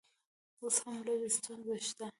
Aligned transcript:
اوس 0.61 0.77
هم 0.83 0.95
لږ 1.05 1.21
ستونزه 1.35 1.75
شته 1.87 2.07